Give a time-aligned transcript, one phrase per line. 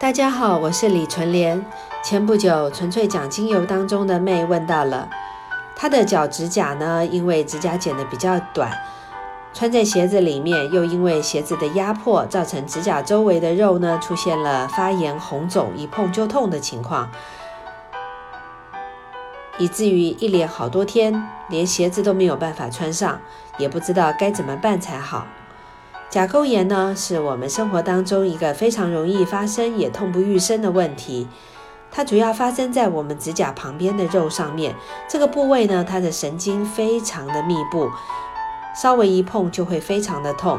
[0.00, 1.66] 大家好，我是李纯莲。
[2.04, 5.08] 前不久，纯粹讲精油当中的妹问到了，
[5.74, 8.70] 她的脚指甲呢，因为指甲剪得比较短，
[9.52, 17.10] 穿在鞋子里面，又因为鞋子的压迫，造成指甲周围的肉呢出现了发炎、红肿，一碰就痛的情况，
[19.58, 23.20] 以至于一连好多天，连鞋子都没有办法穿上，
[23.58, 25.26] 也不知道该怎么办才好。
[26.10, 31.28] 甲沟炎呢，是我们生活当中一个非常容易发生也痛不欲生的问题。
[31.90, 34.74] 它主要发生在我们指甲旁边的肉上面，
[35.06, 37.90] 这个部位呢，它的神经非常的密布，
[38.74, 40.58] 稍微一碰就会非常的痛。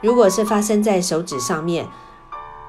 [0.00, 1.88] 如果是发生在手指上面，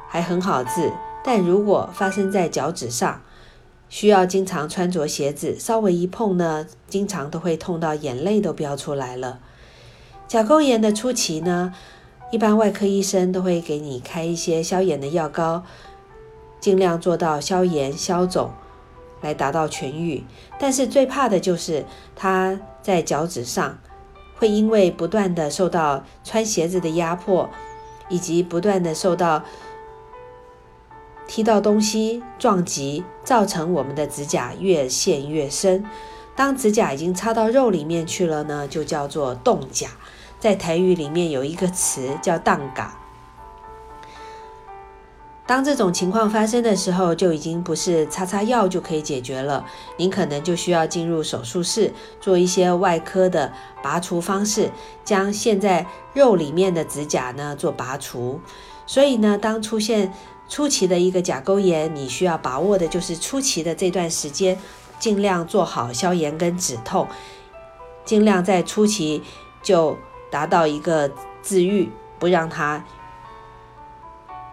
[0.07, 0.89] 还很好治；
[1.23, 3.21] 但如果发生在脚趾上，
[3.87, 9.37] 需要经常穿着鞋子，稍微一碰呢，经常都会痛到眼泪都飙出来了。
[10.27, 11.73] 甲沟炎的初期呢，
[12.31, 15.63] 一般外科医生都会给你开一些消炎的药膏，
[16.59, 18.51] 尽量做到消炎消肿，
[19.21, 20.25] 来达到痊愈。
[20.59, 23.79] 但是最怕的就是它在脚趾上，
[24.35, 27.49] 会因为不断的受到穿鞋子的压迫，
[28.09, 29.43] 以及不断的受到
[31.25, 35.85] 踢到东西撞击，造成我们的指甲越陷越深。
[36.37, 39.89] 当指甲已经插到肉里面去了呢，就叫做冻甲。
[40.39, 42.95] 在台语里面有一个词叫“荡嘎”。
[45.47, 49.65] 当这种情况发生的时候，就已经不是擦擦药就可以解决了，
[49.97, 54.69] 您可能就需要进入手术室做一些外科的拔除方式，
[55.03, 58.39] 将现在肉里面的指甲呢做拔除。
[58.85, 60.13] 所以呢，当出现
[60.47, 64.59] 初期的一个甲沟炎，你需要把握的就是初期的这段时间，
[64.99, 67.07] 尽量做好消炎跟止痛，
[68.05, 69.21] 尽量在初期
[69.61, 69.97] 就。
[70.29, 71.09] 达到一个
[71.41, 71.89] 自愈，
[72.19, 72.83] 不让它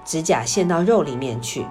[0.04, 1.66] 指甲陷到肉里面去。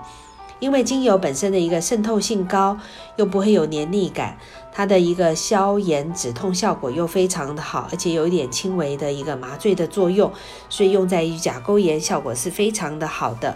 [0.60, 2.78] 因为精油本身的一个渗透性高，
[3.16, 4.38] 又不会有黏腻感，
[4.74, 10.30] 它的一个消炎止痛效果又非常的好，而且有一点轻微的一个麻醉的作用，
[10.68, 13.56] 所以用在于甲沟炎效果是非常的好的。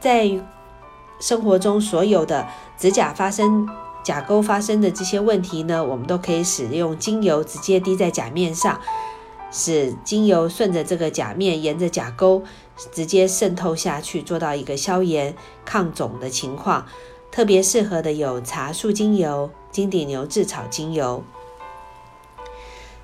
[0.00, 0.40] 在
[1.20, 2.48] 生活中所有的
[2.78, 3.68] 指甲发生
[4.02, 8.80] 甲沟发生的这些问题呢，我们都可以使用精油直接滴在甲面上。
[9.54, 12.42] 使精油顺着这个甲面，沿着甲沟
[12.90, 16.86] 直接渗透下去，做到一个消炎抗肿的情况。
[17.30, 21.22] 特别适合的有茶树精油、金顶牛至草精油。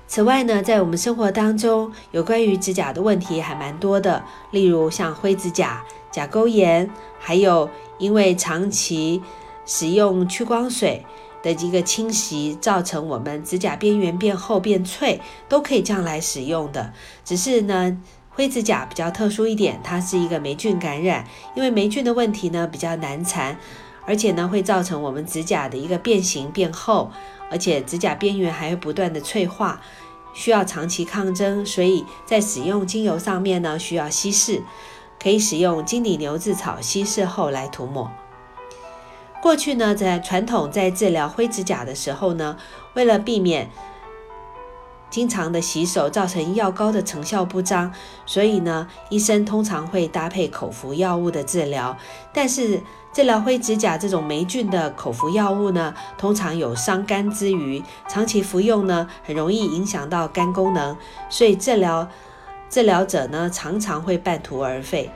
[0.07, 6.89] 此外呢，在我们生活当中，有关于指甲的问题还蛮多的，例如像灰指甲、甲沟炎，
[7.19, 9.21] 还有因为长期
[9.69, 11.05] 使用去光水。
[11.41, 16.91] 的一个清洗，造成我们指甲边缘变厚变脆，都可以这样来使用的。
[17.23, 17.97] 只是呢，
[18.29, 21.25] 灰指甲比较特殊一点，它是一个霉菌感染，
[21.55, 23.57] 因为霉菌的问题呢比较难缠，
[24.05, 27.09] 而且呢会造成我们指甲的一个变形变厚，
[27.49, 29.79] 而且指甲边缘还会不断的脆化，
[30.33, 31.65] 需要长期抗争。
[31.65, 34.61] 所以在使用精油上面呢，需要稀释，
[35.17, 38.11] 可以使用金缕牛至草稀释后来涂抹。
[39.41, 42.57] 过去呢，在传统在治疗灰指甲的时候呢，
[42.93, 43.69] 为了避免
[45.09, 47.91] 经常的洗手造成药膏的成效不彰，
[48.25, 51.97] 所以呢，医生通常会搭配口服药物的治疗。
[52.33, 60.95] 但是治疗灰指甲这种霉菌的口服药物呢，通常有伤肝之余，长期服用呢，很容易影响到肝功能，
[61.29, 62.07] 所以治疗
[62.69, 65.09] 治疗者呢，常常会半途而废。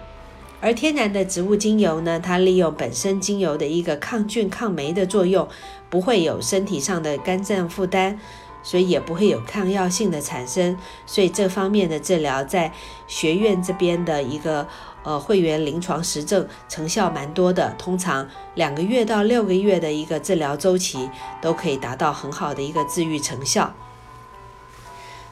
[0.63, 5.45] 而天然的植物精油呢，它利用本身精油的一个抗菌抗霉的作用，
[5.89, 8.17] 不会有身体上的肝脏负担，
[8.63, 10.77] 所以也不会有抗药性的产生。
[11.05, 12.71] 所以这方面的治疗在
[13.07, 14.65] 学院这边的一个
[15.03, 18.25] 呃会员临床实证成效蛮多的，通常
[18.55, 21.09] 两个月到六个月的一个治疗周期
[21.41, 23.75] 都可以达到很好的一个治愈成效。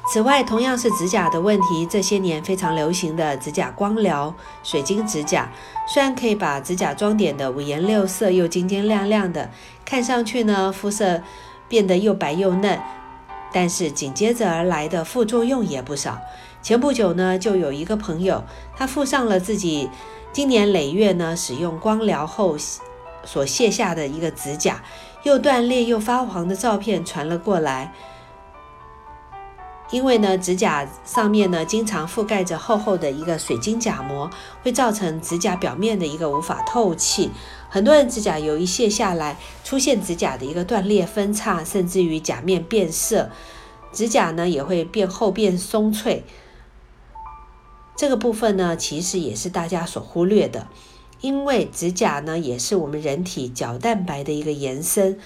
[0.07, 5.49] 此外，同样是指甲的问题，这些年非常流行的指甲光疗、水晶指甲，
[5.87, 9.49] 虽然可以把指甲装点的五颜六色又晶晶亮亮的，
[9.85, 11.21] 看上去呢肤色
[11.69, 12.81] 变得又白又嫩，
[13.53, 16.19] 但是紧接着而来的副作用也不少。
[16.61, 18.43] 前不久呢，就有一个朋友，
[18.75, 19.89] 他附上了自己
[20.33, 22.57] 今年累月呢使用光疗后
[23.23, 24.81] 所卸下的一个指甲
[25.23, 27.93] 又断裂又发黄的照片传了过来。
[29.91, 34.29] 因为呢，指甲上面呢经常覆盖着厚厚的一个水晶甲膜，
[34.63, 37.29] 会造成指甲表面的一个无法透气。
[37.69, 43.29] 很多人指甲油一卸下来，出现指甲的一个断裂分叉，甚至于甲面变色，
[43.91, 46.23] 指甲呢也会变厚变松脆。
[47.97, 50.67] 这个部分呢，其实也是大家所忽略的。
[51.19, 55.19] 因为指甲呢也是我们人体角蛋白的一个延伸，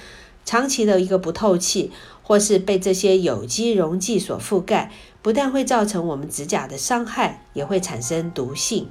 [0.43, 1.91] 长期的一个不透气，
[2.27, 4.91] 或是被这些有机溶剂所覆盖，
[5.21, 8.89] 不但会造成我们指甲的伤害，也会产生毒性。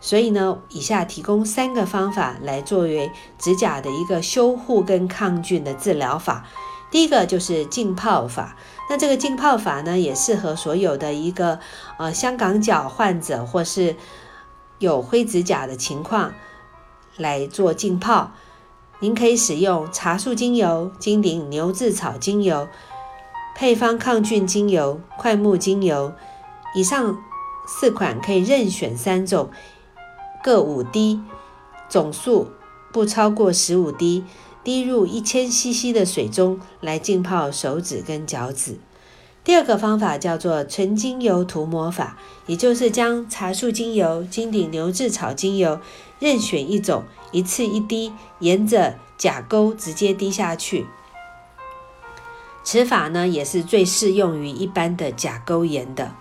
[0.00, 6.48] 所以呢，以下提供三个方法来作为指甲的一个修护跟抗菌的治疗法。
[6.90, 8.56] 第一个就是浸泡法，
[8.88, 11.60] 那这个浸泡法呢，也适合所有的一个
[11.98, 13.96] 呃香港脚患者或是
[14.78, 16.32] 有灰指甲的情况
[17.18, 18.32] 来做浸泡。
[19.02, 22.68] 您可以使用茶树精油、金顶牛至草精油、
[23.56, 26.12] 配方抗菌精油、快木精油，
[26.76, 27.18] 以上
[27.66, 29.50] 四款可以任选三种。
[30.40, 31.20] 各五滴，
[31.88, 32.52] 总数
[32.92, 34.24] 不超过十五滴，
[34.62, 38.78] 滴入一千 CC 的水中来浸泡手指跟脚趾。
[39.44, 42.16] 第二个方法叫做纯精油涂抹法，
[42.46, 45.80] 也就是将茶树精油、金顶牛至草精油
[46.20, 50.86] 任选一种，一次一滴，沿着甲沟直接滴下去。
[52.62, 56.14] 此法呢，也是最适用于一般的甲沟炎的。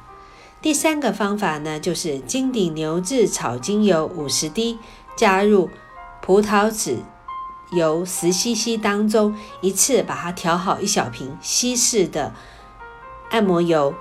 [0.59, 4.79] 第三个方法呢，就是金顶牛至草精油五十滴，
[5.15, 5.69] 加入
[6.23, 6.97] 葡萄籽
[7.73, 12.33] 油十 CC 当中，一次把它调好一小瓶稀释的
[13.31, 13.93] 按摩油。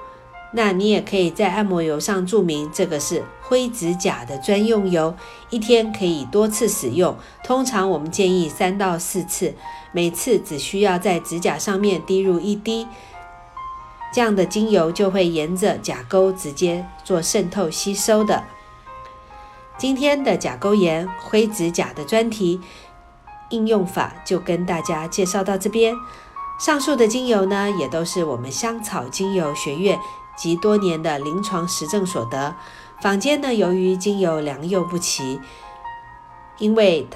[0.52, 5.14] 那你也可以在按摩油上注明这个是灰指甲的专用油，
[5.48, 7.16] 一天可以多次使用。
[7.44, 9.54] 通常我们建议三到四次，
[9.92, 12.88] 每次只需要在指甲上面滴入一滴。
[14.12, 18.42] 这样的精油就会沿着甲沟直接做渗透吸收的。
[19.78, 22.60] 今天的甲沟炎灰指甲的专题
[23.50, 25.94] 应用法就跟大家介绍到这边。
[26.60, 29.98] 上述的精油呢，也都是我们香草精油学院
[30.36, 32.54] 及多年的临床实证所得。
[33.00, 35.40] 坊间呢，由于精油良莠不齐，
[36.58, 37.06] 因为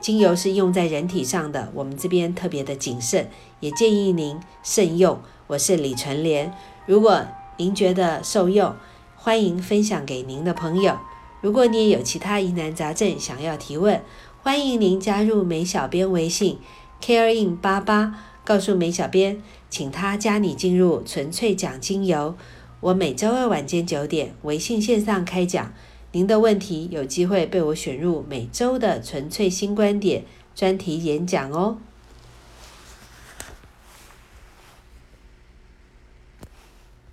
[0.00, 5.20] 精油是用在人体上的，我们这边特别的谨慎，也建议您慎用。
[5.48, 6.56] 我是李纯莲，
[6.86, 7.22] 如果
[7.58, 8.74] 您觉得受用，
[9.14, 10.96] 欢迎分享给您的朋友。
[11.42, 14.02] 如果你也有其他疑难杂症想要提问，
[14.42, 16.58] 欢迎您加入美小编微信
[17.02, 18.14] carein 八八，
[18.46, 22.36] 告诉梅小编，请他加你进入纯粹讲精油。
[22.78, 25.74] 我每周二晚间九点微信线上开讲，
[26.12, 30.22] 您的问题有机会被我选入每周的纯粹新观点
[30.54, 31.78] 专题演讲哦。